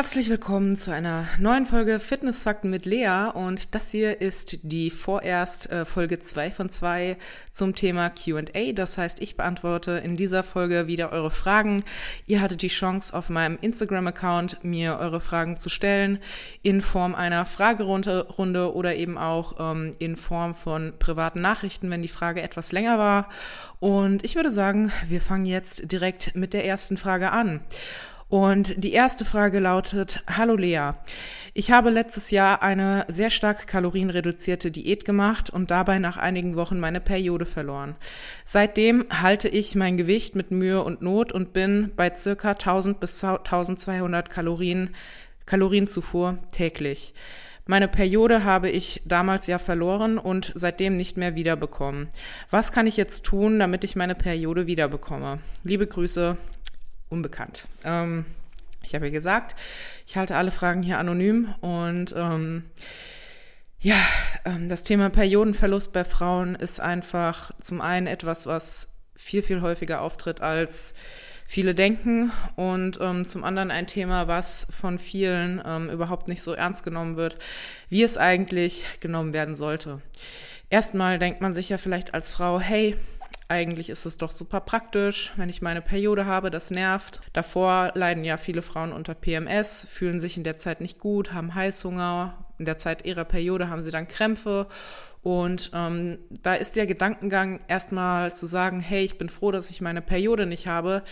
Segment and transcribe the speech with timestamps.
[0.00, 5.70] Herzlich willkommen zu einer neuen Folge Fitnessfakten mit Lea und das hier ist die vorerst
[5.70, 7.18] äh, Folge 2 von 2
[7.52, 8.72] zum Thema Q&A.
[8.72, 11.84] Das heißt, ich beantworte in dieser Folge wieder eure Fragen.
[12.24, 16.18] Ihr hattet die Chance auf meinem Instagram-Account mir eure Fragen zu stellen
[16.62, 22.08] in Form einer Fragerunde oder eben auch ähm, in Form von privaten Nachrichten, wenn die
[22.08, 23.28] Frage etwas länger war.
[23.80, 27.60] Und ich würde sagen, wir fangen jetzt direkt mit der ersten Frage an.
[28.30, 30.92] Und die erste Frage lautet, Hallo Lea,
[31.52, 36.78] ich habe letztes Jahr eine sehr stark kalorienreduzierte Diät gemacht und dabei nach einigen Wochen
[36.78, 37.96] meine Periode verloren.
[38.44, 43.22] Seitdem halte ich mein Gewicht mit Mühe und Not und bin bei circa 1000 bis
[43.24, 44.94] 1200 Kalorien,
[45.44, 47.14] Kalorienzufuhr täglich.
[47.66, 52.08] Meine Periode habe ich damals ja verloren und seitdem nicht mehr wiederbekommen.
[52.48, 55.38] Was kann ich jetzt tun, damit ich meine Periode wiederbekomme?
[55.62, 56.36] Liebe Grüße,
[57.10, 57.66] unbekannt.
[57.84, 58.24] Ähm,
[58.82, 59.56] ich habe ja gesagt,
[60.06, 62.64] ich halte alle Fragen hier anonym und ähm,
[63.80, 63.96] ja,
[64.44, 70.00] ähm, das Thema Periodenverlust bei Frauen ist einfach zum einen etwas, was viel, viel häufiger
[70.00, 70.94] auftritt als
[71.46, 76.52] viele denken und ähm, zum anderen ein Thema, was von vielen ähm, überhaupt nicht so
[76.52, 77.36] ernst genommen wird,
[77.88, 80.00] wie es eigentlich genommen werden sollte.
[80.68, 82.96] Erstmal denkt man sich ja vielleicht als Frau, hey,
[83.50, 87.20] eigentlich ist es doch super praktisch, wenn ich meine Periode habe, das nervt.
[87.32, 91.54] Davor leiden ja viele Frauen unter PMS, fühlen sich in der Zeit nicht gut, haben
[91.54, 92.46] Heißhunger.
[92.58, 94.66] In der Zeit ihrer Periode haben sie dann Krämpfe
[95.22, 99.82] und ähm, da ist der Gedankengang erstmal zu sagen, hey, ich bin froh, dass ich
[99.82, 101.02] meine Periode nicht habe,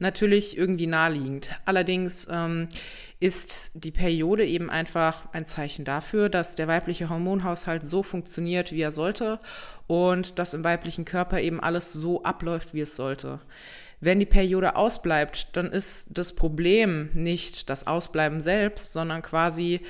[0.00, 1.50] natürlich irgendwie naheliegend.
[1.64, 2.68] Allerdings ähm,
[3.20, 8.82] ist die Periode eben einfach ein Zeichen dafür, dass der weibliche Hormonhaushalt so funktioniert, wie
[8.82, 9.38] er sollte
[9.86, 13.40] und dass im weiblichen Körper eben alles so abläuft, wie es sollte.
[14.00, 19.82] Wenn die Periode ausbleibt, dann ist das Problem nicht das Ausbleiben selbst, sondern quasi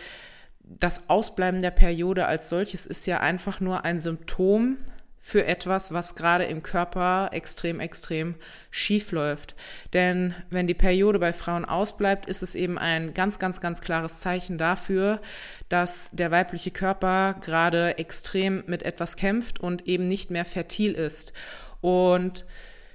[0.78, 4.78] das Ausbleiben der Periode als solches ist ja einfach nur ein Symptom
[5.24, 8.34] für etwas, was gerade im Körper extrem, extrem
[8.72, 9.54] schief läuft.
[9.92, 14.18] Denn wenn die Periode bei Frauen ausbleibt, ist es eben ein ganz, ganz, ganz klares
[14.18, 15.20] Zeichen dafür,
[15.68, 21.32] dass der weibliche Körper gerade extrem mit etwas kämpft und eben nicht mehr fertil ist.
[21.80, 22.44] Und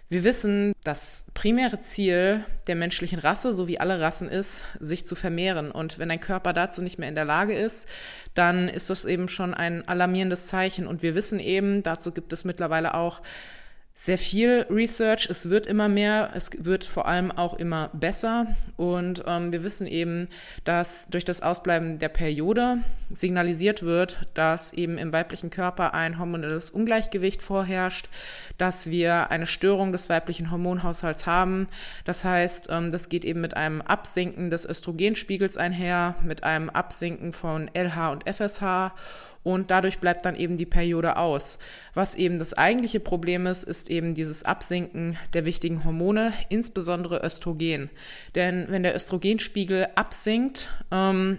[0.09, 5.15] wir wissen, das primäre Ziel der menschlichen Rasse, so wie alle Rassen ist, sich zu
[5.15, 5.69] vermehren.
[5.69, 7.89] Und wenn ein Körper dazu nicht mehr in der Lage ist,
[8.33, 10.87] dann ist das eben schon ein alarmierendes Zeichen.
[10.87, 13.21] Und wir wissen eben, dazu gibt es mittlerweile auch
[13.99, 18.45] sehr viel Research, es wird immer mehr, es wird vor allem auch immer besser.
[18.75, 20.27] Und ähm, wir wissen eben,
[20.65, 22.77] dass durch das Ausbleiben der Periode
[23.11, 28.07] signalisiert wird, dass eben im weiblichen Körper ein hormonelles Ungleichgewicht vorherrscht,
[28.59, 31.67] dass wir eine Störung des weiblichen Hormonhaushalts haben.
[32.05, 37.33] Das heißt, ähm, das geht eben mit einem Absinken des Östrogenspiegels einher, mit einem Absinken
[37.33, 38.93] von LH und FSH
[39.47, 41.59] und dadurch bleibt dann eben die Periode aus.
[41.93, 47.89] Was eben das eigentliche Problem ist, ist eben dieses Absinken der wichtigen Hormone, insbesondere Östrogen.
[48.35, 51.37] Denn wenn der Östrogenspiegel absinkt, ähm,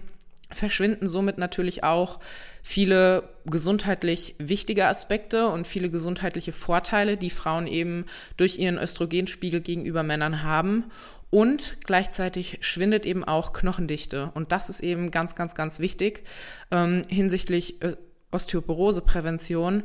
[0.50, 2.18] verschwinden somit natürlich auch
[2.62, 8.06] viele gesundheitlich wichtige Aspekte und viele gesundheitliche Vorteile, die Frauen eben
[8.38, 10.84] durch ihren Östrogenspiegel gegenüber Männern haben.
[11.30, 14.30] Und gleichzeitig schwindet eben auch Knochendichte.
[14.34, 16.24] Und das ist eben ganz, ganz, ganz wichtig
[16.70, 17.96] ähm, hinsichtlich äh,
[18.30, 19.82] Osteoporoseprävention.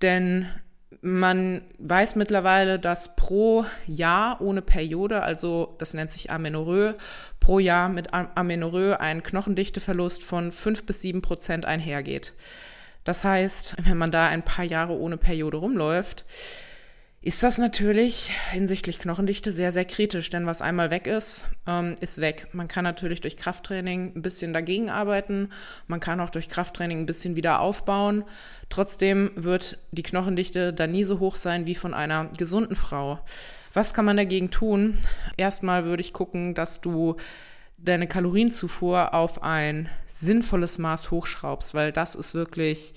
[0.00, 0.46] Denn
[1.02, 6.96] man weiß mittlerweile, dass pro Jahr ohne Periode, also das nennt sich Amenorrhoe,
[7.40, 12.32] pro Jahr mit Amenorrhoe ein Knochendichteverlust von fünf bis sieben Prozent einhergeht.
[13.04, 16.24] Das heißt, wenn man da ein paar Jahre ohne Periode rumläuft,
[17.26, 22.20] ist das natürlich hinsichtlich Knochendichte sehr, sehr kritisch, denn was einmal weg ist, ähm, ist
[22.20, 22.46] weg.
[22.52, 25.50] Man kann natürlich durch Krafttraining ein bisschen dagegen arbeiten,
[25.88, 28.22] man kann auch durch Krafttraining ein bisschen wieder aufbauen.
[28.68, 33.18] Trotzdem wird die Knochendichte da nie so hoch sein wie von einer gesunden Frau.
[33.72, 34.96] Was kann man dagegen tun?
[35.36, 37.16] Erstmal würde ich gucken, dass du
[37.76, 42.94] deine Kalorienzufuhr auf ein sinnvolles Maß hochschraubst, weil das ist wirklich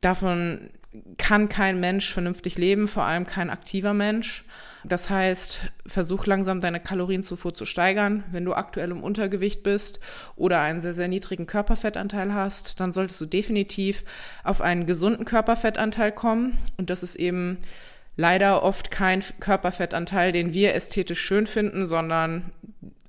[0.00, 0.70] davon
[1.16, 4.44] kann kein Mensch vernünftig leben, vor allem kein aktiver Mensch.
[4.84, 8.24] Das heißt, versuch langsam deine Kalorienzufuhr zu steigern.
[8.32, 10.00] Wenn du aktuell im Untergewicht bist
[10.34, 14.04] oder einen sehr, sehr niedrigen Körperfettanteil hast, dann solltest du definitiv
[14.42, 16.58] auf einen gesunden Körperfettanteil kommen.
[16.76, 17.58] Und das ist eben
[18.16, 22.50] leider oft kein Körperfettanteil, den wir ästhetisch schön finden, sondern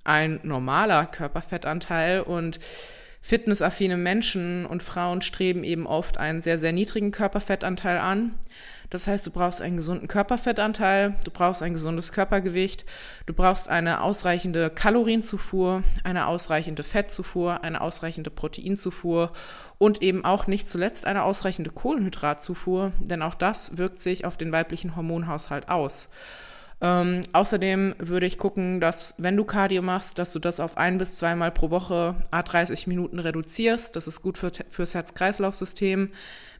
[0.04, 2.22] ein normaler Körperfettanteil.
[2.22, 2.60] Und
[3.24, 8.36] fitnessaffine Menschen und Frauen streben eben oft einen sehr, sehr niedrigen Körperfettanteil an.
[8.90, 12.86] Das heißt, du brauchst einen gesunden Körperfettanteil, du brauchst ein gesundes Körpergewicht,
[13.26, 19.32] du brauchst eine ausreichende Kalorienzufuhr, eine ausreichende Fettzufuhr, eine ausreichende Proteinzufuhr
[19.78, 24.52] und eben auch nicht zuletzt eine ausreichende Kohlenhydratzufuhr, denn auch das wirkt sich auf den
[24.52, 26.10] weiblichen Hormonhaushalt aus.
[26.84, 30.98] Ähm, außerdem würde ich gucken, dass wenn du Cardio machst, dass du das auf ein
[30.98, 33.96] bis zweimal pro Woche a 30 Minuten reduzierst.
[33.96, 36.12] Das ist gut für, fürs Herz-Kreislauf-System.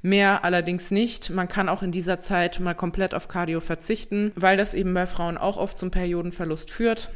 [0.02, 1.30] Mehr allerdings nicht.
[1.30, 5.08] Man kann auch in dieser Zeit mal komplett auf Cardio verzichten, weil das eben bei
[5.08, 7.10] Frauen auch oft zum Periodenverlust führt.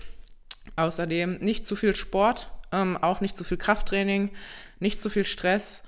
[0.76, 4.32] Außerdem nicht zu viel Sport, ähm, auch nicht zu viel Krafttraining,
[4.80, 5.84] nicht zu viel Stress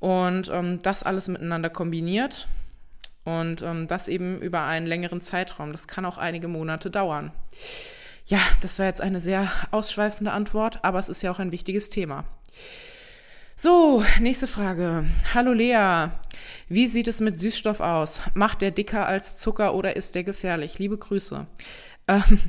[0.00, 2.48] und ähm, das alles miteinander kombiniert
[3.24, 5.72] und ähm, das eben über einen längeren Zeitraum.
[5.72, 7.32] Das kann auch einige Monate dauern.
[8.26, 11.90] Ja, das war jetzt eine sehr ausschweifende Antwort, aber es ist ja auch ein wichtiges
[11.90, 12.24] Thema.
[13.56, 15.04] So, nächste Frage.
[15.32, 16.08] Hallo Lea.
[16.68, 18.22] Wie sieht es mit Süßstoff aus?
[18.34, 20.78] Macht der dicker als Zucker oder ist der gefährlich?
[20.78, 21.46] Liebe Grüße.
[22.08, 22.40] Ähm,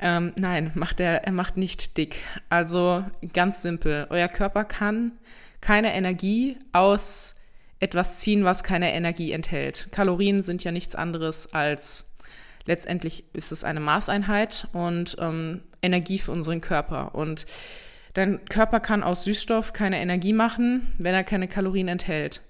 [0.00, 2.16] ähm, nein, macht der, er macht nicht dick.
[2.50, 4.06] Also ganz simpel.
[4.10, 5.12] Euer Körper kann
[5.60, 7.34] keine Energie aus
[7.80, 9.88] etwas ziehen, was keine Energie enthält.
[9.90, 12.16] Kalorien sind ja nichts anderes als
[12.66, 17.14] letztendlich ist es eine Maßeinheit und ähm, Energie für unseren Körper.
[17.14, 17.46] Und
[18.14, 22.42] dein Körper kann aus Süßstoff keine Energie machen, wenn er keine Kalorien enthält.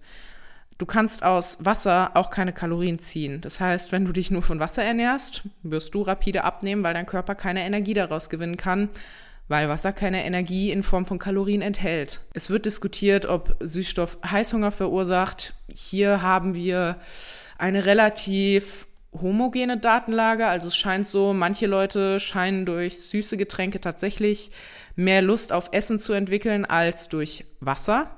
[0.79, 3.41] Du kannst aus Wasser auch keine Kalorien ziehen.
[3.41, 7.07] Das heißt, wenn du dich nur von Wasser ernährst, wirst du rapide abnehmen, weil dein
[7.07, 8.91] Körper keine Energie daraus gewinnen kann,
[9.49, 12.21] weil Wasser keine Energie in Form von Kalorien enthält.
[12.35, 15.55] Es wird diskutiert, ob Süßstoff Heißhunger verursacht.
[15.73, 16.97] Hier haben wir
[17.59, 20.47] eine relativ homogene Datenlage.
[20.47, 24.51] Also es scheint so, manche Leute scheinen durch süße Getränke tatsächlich
[24.95, 28.16] mehr Lust auf Essen zu entwickeln als durch Wasser.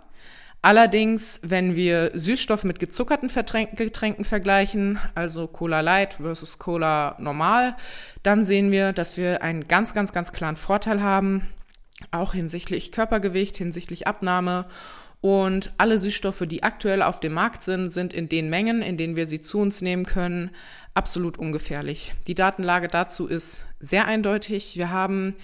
[0.60, 3.31] Allerdings, wenn wir Süßstoff mit gezuckerten
[3.76, 7.76] Getränken vergleichen, also Cola Light versus Cola normal,
[8.25, 11.46] dann sehen wir, dass wir einen ganz, ganz, ganz klaren Vorteil haben,
[12.10, 14.66] auch hinsichtlich Körpergewicht, hinsichtlich Abnahme.
[15.20, 19.16] Und alle Süßstoffe, die aktuell auf dem Markt sind, sind in den Mengen, in denen
[19.16, 20.50] wir sie zu uns nehmen können,
[20.94, 22.14] absolut ungefährlich.
[22.26, 24.76] Die Datenlage dazu ist sehr eindeutig.
[24.76, 25.34] Wir haben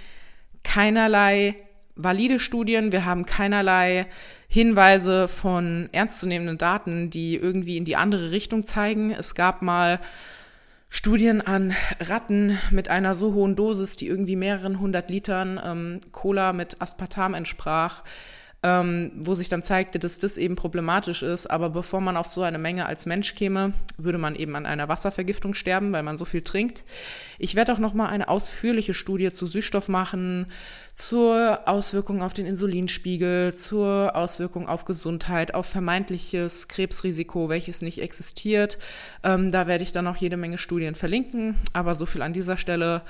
[0.64, 1.56] keinerlei
[1.96, 4.06] valide Studien, wir haben keinerlei
[4.48, 9.10] Hinweise von ernstzunehmenden Daten, die irgendwie in die andere Richtung zeigen.
[9.10, 10.00] Es gab mal
[10.88, 16.52] Studien an Ratten mit einer so hohen Dosis, die irgendwie mehreren hundert Litern ähm, Cola
[16.52, 18.04] mit Aspartam entsprach,
[18.62, 21.46] ähm, wo sich dann zeigte, dass das eben problematisch ist.
[21.46, 24.88] Aber bevor man auf so eine Menge als Mensch käme, würde man eben an einer
[24.88, 26.84] Wasservergiftung sterben, weil man so viel trinkt.
[27.40, 30.46] Ich werde auch noch mal eine ausführliche Studie zu Süßstoff machen,
[30.94, 38.78] zur Auswirkung auf den Insulinspiegel, zur Auswirkung auf Gesundheit, auf vermeintliches Krebsrisiko, welches nicht existiert.
[39.24, 41.56] Ähm, da werde ich dann auch jede Menge Studien verlinken.
[41.72, 43.02] Aber so viel an dieser Stelle.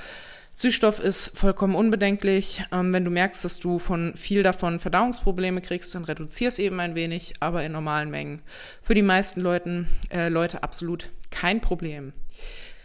[0.50, 2.64] Süßstoff ist vollkommen unbedenklich.
[2.72, 6.80] Ähm, wenn du merkst, dass du von viel davon Verdauungsprobleme kriegst, dann reduzier es eben
[6.80, 8.40] ein wenig, aber in normalen Mengen.
[8.80, 12.12] Für die meisten Leuten, äh, Leute absolut kein Problem.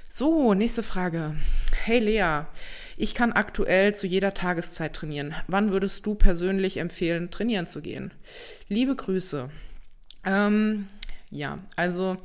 [0.09, 1.35] So, nächste Frage.
[1.85, 2.45] Hey Lea,
[2.99, 5.33] ich kann aktuell zu jeder Tageszeit trainieren.
[5.47, 8.13] Wann würdest du persönlich empfehlen, trainieren zu gehen?
[8.67, 9.49] Liebe Grüße.
[10.25, 10.89] Ähm,
[11.31, 12.17] ja, also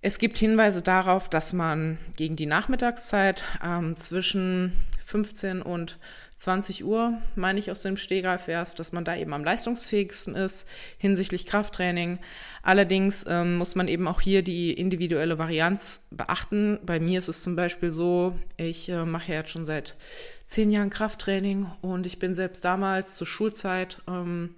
[0.00, 4.72] es gibt Hinweise darauf, dass man gegen die Nachmittagszeit ähm, zwischen
[5.08, 5.98] 15 und
[6.36, 10.68] 20 Uhr, meine ich aus dem Stehgreif erst, dass man da eben am leistungsfähigsten ist
[10.98, 12.18] hinsichtlich Krafttraining.
[12.62, 16.78] Allerdings ähm, muss man eben auch hier die individuelle Varianz beachten.
[16.84, 19.96] Bei mir ist es zum Beispiel so, ich äh, mache ja jetzt schon seit
[20.44, 24.56] zehn Jahren Krafttraining und ich bin selbst damals zur Schulzeit, ähm,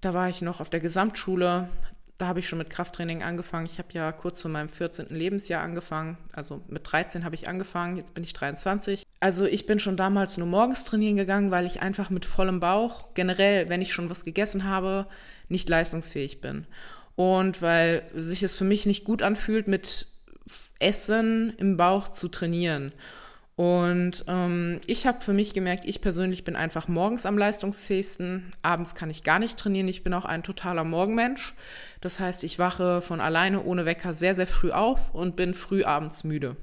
[0.00, 1.68] da war ich noch auf der Gesamtschule,
[2.18, 3.66] da habe ich schon mit Krafttraining angefangen.
[3.66, 5.06] Ich habe ja kurz vor meinem 14.
[5.10, 6.16] Lebensjahr angefangen.
[6.32, 9.02] Also mit 13 habe ich angefangen, jetzt bin ich 23.
[9.18, 13.14] Also ich bin schon damals nur morgens trainieren gegangen, weil ich einfach mit vollem Bauch,
[13.14, 15.06] generell, wenn ich schon was gegessen habe,
[15.48, 16.66] nicht leistungsfähig bin.
[17.16, 20.06] Und weil sich es für mich nicht gut anfühlt, mit
[20.78, 22.92] Essen im Bauch zu trainieren.
[23.56, 28.52] Und ähm, ich habe für mich gemerkt, ich persönlich bin einfach morgens am leistungsfähigsten.
[28.62, 29.86] Abends kann ich gar nicht trainieren.
[29.86, 31.54] Ich bin auch ein totaler Morgenmensch.
[32.00, 35.84] Das heißt, ich wache von alleine ohne Wecker sehr, sehr früh auf und bin früh
[35.84, 36.56] abends müde.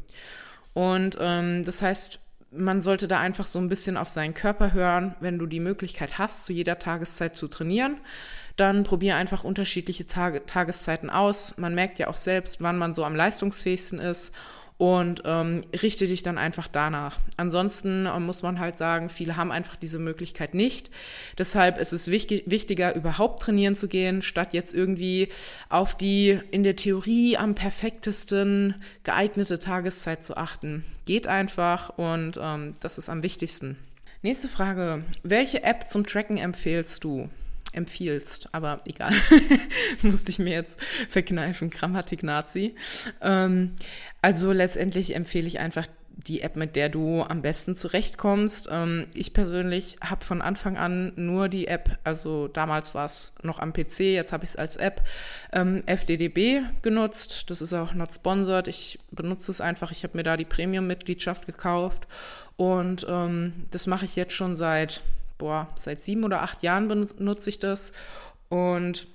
[0.73, 2.19] Und ähm, das heißt,
[2.51, 5.15] man sollte da einfach so ein bisschen auf seinen Körper hören.
[5.21, 8.01] Wenn du die Möglichkeit hast, zu jeder Tageszeit zu trainieren,
[8.57, 11.57] dann probier einfach unterschiedliche Tage, Tageszeiten aus.
[11.57, 14.33] Man merkt ja auch selbst, wann man so am leistungsfähigsten ist
[14.81, 17.19] und ähm, richte dich dann einfach danach.
[17.37, 20.89] Ansonsten äh, muss man halt sagen, viele haben einfach diese Möglichkeit nicht.
[21.37, 25.29] Deshalb ist es wichtig, wichtiger, überhaupt trainieren zu gehen, statt jetzt irgendwie
[25.69, 28.73] auf die in der Theorie am perfektesten
[29.03, 30.83] geeignete Tageszeit zu achten.
[31.05, 33.77] Geht einfach und ähm, das ist am wichtigsten.
[34.23, 35.03] Nächste Frage.
[35.21, 37.29] Welche App zum Tracken empfehlst du?
[37.73, 39.13] Empfiehlst, aber egal,
[40.01, 42.75] musste ich mir jetzt verkneifen, Grammatik-Nazi.
[43.21, 43.75] Ähm,
[44.21, 45.87] also letztendlich empfehle ich einfach
[46.27, 48.69] die App, mit der du am besten zurechtkommst.
[48.71, 53.59] Ähm, ich persönlich habe von Anfang an nur die App, also damals war es noch
[53.59, 55.01] am PC, jetzt habe ich es als App,
[55.53, 57.49] ähm, FDDB genutzt.
[57.49, 58.67] Das ist auch not sponsored.
[58.67, 59.91] Ich benutze es einfach.
[59.91, 62.07] Ich habe mir da die Premium-Mitgliedschaft gekauft
[62.57, 65.01] und ähm, das mache ich jetzt schon seit
[65.41, 67.93] boah, seit sieben oder acht Jahren benutze ich das
[68.49, 69.07] und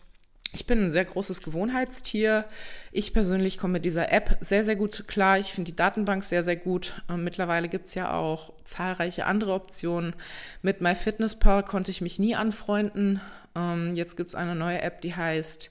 [0.53, 2.47] ich bin ein sehr großes Gewohnheitstier.
[2.91, 5.39] Ich persönlich komme mit dieser App sehr, sehr gut klar.
[5.39, 7.01] Ich finde die Datenbank sehr, sehr gut.
[7.09, 10.15] Ähm, mittlerweile gibt es ja auch zahlreiche andere Optionen.
[10.63, 13.21] Mit MyFitnessPal konnte ich mich nie anfreunden.
[13.55, 15.71] Ähm, jetzt gibt es eine neue App, die heißt,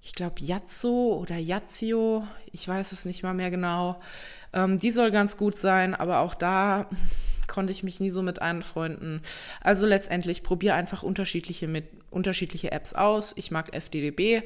[0.00, 2.26] ich glaube, Yazzo oder Yazio.
[2.52, 4.00] Ich weiß es nicht mal mehr genau.
[4.52, 6.88] Ähm, die soll ganz gut sein, aber auch da
[7.50, 9.20] konnte ich mich nie so mit anfreunden.
[9.60, 13.34] Also letztendlich probiere einfach unterschiedliche, mit, unterschiedliche Apps aus.
[13.36, 14.42] Ich mag FDDB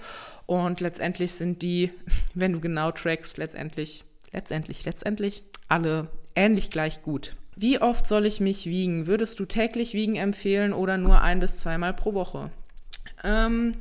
[0.47, 1.93] und letztendlich sind die,
[2.35, 7.37] wenn du genau trackst, letztendlich, letztendlich, letztendlich alle ähnlich gleich gut.
[7.57, 9.07] Wie oft soll ich mich wiegen?
[9.07, 12.51] Würdest du täglich wiegen empfehlen oder nur ein bis zweimal pro Woche?
[13.23, 13.77] Ähm,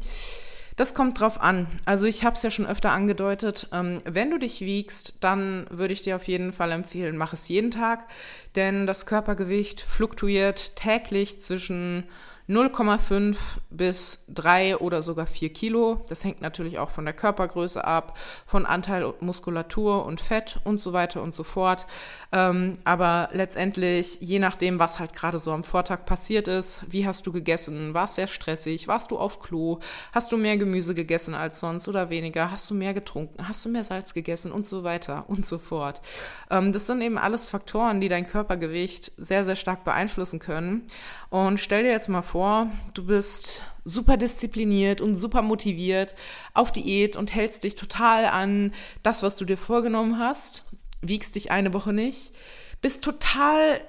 [0.76, 1.68] das kommt drauf an.
[1.86, 3.68] Also ich habe es ja schon öfter angedeutet.
[3.72, 7.48] Ähm, wenn du dich wiegst, dann würde ich dir auf jeden Fall empfehlen, mach es
[7.48, 8.08] jeden Tag,
[8.56, 12.06] denn das Körpergewicht fluktuiert täglich zwischen
[12.50, 13.38] 0,5
[13.70, 16.02] bis 3 oder sogar 4 Kilo.
[16.10, 20.92] Das hängt natürlich auch von der Körpergröße ab, von Anteil Muskulatur und Fett und so
[20.92, 21.86] weiter und so fort.
[22.34, 27.26] Ähm, aber letztendlich, je nachdem, was halt gerade so am Vortag passiert ist, wie hast
[27.28, 27.94] du gegessen?
[27.94, 28.88] War es sehr stressig?
[28.88, 29.80] Warst du auf Klo?
[30.12, 32.52] Hast du mehr Gemüse gegessen als sonst oder weniger?
[32.52, 33.48] Hast du mehr getrunken?
[33.48, 34.52] Hast du mehr Salz gegessen?
[34.52, 36.02] Und so weiter und so fort.
[36.50, 40.84] Ähm, das sind eben alles Faktoren, die dein Körpergewicht sehr, sehr stark beeinflussen können.
[41.30, 46.16] Und stell dir jetzt mal vor, du bist super diszipliniert und super motiviert
[46.56, 48.74] auf Diät und hältst dich total an
[49.04, 50.64] das, was du dir vorgenommen hast,
[51.04, 52.34] wiegst dich eine Woche nicht,
[52.82, 53.82] bist total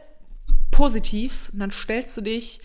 [0.70, 1.48] positiv.
[1.54, 2.60] Und dann stellst du dich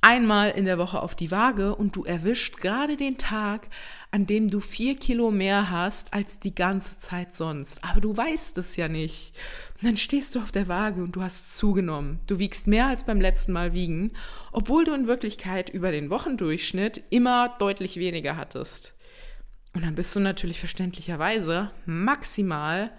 [0.00, 3.68] einmal in der Woche auf die Waage und du erwischt gerade den Tag,
[4.10, 7.84] an dem du vier Kilo mehr hast als die ganze Zeit sonst.
[7.84, 9.34] Aber du weißt es ja nicht.
[9.80, 12.20] Und dann stehst du auf der Waage und du hast zugenommen.
[12.26, 14.12] Du wiegst mehr als beim letzten Mal wiegen,
[14.52, 18.94] obwohl du in Wirklichkeit über den Wochendurchschnitt immer deutlich weniger hattest.
[19.74, 22.90] Und dann bist du natürlich verständlicherweise maximal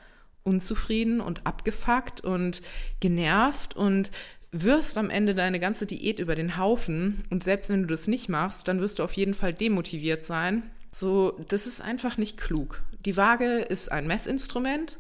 [0.44, 2.62] unzufrieden und abgefuckt und
[3.00, 4.12] genervt und
[4.52, 8.28] wirst am Ende deine ganze Diät über den Haufen und selbst wenn du das nicht
[8.30, 10.64] machst, dann wirst du auf jeden Fall demotiviert sein.
[10.92, 12.84] So, das ist einfach nicht klug.
[13.06, 14.98] Die Waage ist ein Messinstrument,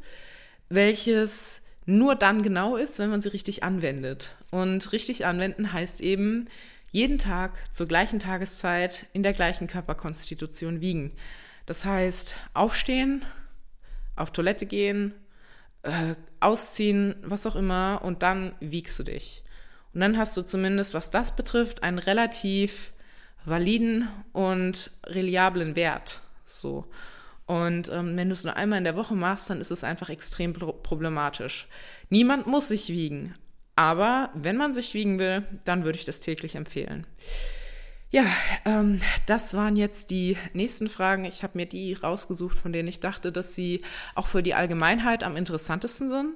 [0.70, 4.38] welches nur dann genau ist, wenn man sie richtig anwendet.
[4.52, 6.48] Und richtig anwenden heißt eben
[6.92, 11.12] jeden Tag zur gleichen Tageszeit in der gleichen Körperkonstitution wiegen.
[11.66, 13.26] Das heißt, aufstehen,
[14.16, 15.14] auf Toilette gehen,
[15.84, 19.44] äh, ausziehen, was auch immer, und dann wiegst du dich.
[19.94, 22.94] Und dann hast du zumindest, was das betrifft, einen relativ
[23.46, 26.22] validen und reliablen Wert.
[26.46, 26.86] So.
[27.46, 30.10] Und ähm, wenn du es nur einmal in der Woche machst, dann ist es einfach
[30.10, 31.68] extrem problematisch.
[32.10, 33.34] Niemand muss sich wiegen.
[33.76, 37.06] Aber wenn man sich wiegen will, dann würde ich das täglich empfehlen.
[38.14, 38.26] Ja,
[38.66, 41.24] ähm, das waren jetzt die nächsten Fragen.
[41.24, 43.84] Ich habe mir die rausgesucht, von denen ich dachte, dass sie
[44.16, 46.36] auch für die Allgemeinheit am interessantesten sind.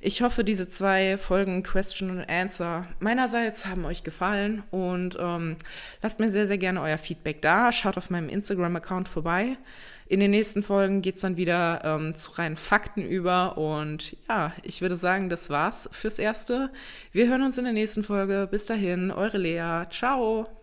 [0.00, 5.56] Ich hoffe, diese zwei Folgen Question und Answer meinerseits haben euch gefallen und ähm,
[6.00, 7.72] lasst mir sehr, sehr gerne euer Feedback da.
[7.72, 9.58] Schaut auf meinem Instagram-Account vorbei.
[10.06, 13.58] In den nächsten Folgen geht's dann wieder ähm, zu reinen Fakten über.
[13.58, 16.70] Und ja, ich würde sagen, das war's fürs Erste.
[17.10, 18.46] Wir hören uns in der nächsten Folge.
[18.48, 19.86] Bis dahin, eure Lea.
[19.90, 20.55] Ciao.